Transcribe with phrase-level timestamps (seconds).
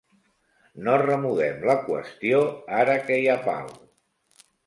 [0.87, 2.41] No remoguem la qüestió,
[2.79, 3.71] ara que hi ha pau.